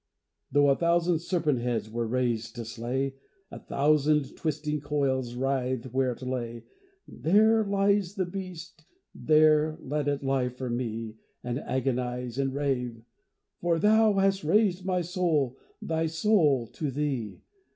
Though 0.51 0.69
a 0.69 0.75
thousand 0.75 1.19
serpent 1.19 1.59
heads 1.59 1.87
were 1.87 2.07
raised 2.07 2.55
to 2.55 2.65
slay, 2.65 3.17
A 3.51 3.59
thousand 3.59 4.35
twisting 4.35 4.79
coils 4.81 5.35
writhed 5.35 5.93
where 5.93 6.11
it 6.13 6.23
lay, 6.23 6.63
There 7.07 7.63
lies 7.63 8.15
the 8.15 8.25
beast, 8.25 8.83
there 9.13 9.77
let 9.79 10.07
it 10.07 10.23
lie 10.23 10.49
for 10.49 10.71
me 10.71 11.17
And 11.43 11.59
agonize 11.59 12.39
and 12.39 12.51
rave; 12.51 13.03
For 13.59 13.77
Thou 13.77 14.13
has 14.13 14.43
raised 14.43 14.83
my 14.83 15.01
soul, 15.01 15.59
Thy 15.83 16.07
soul, 16.07 16.65
to 16.65 16.89
Thee! 16.89 17.43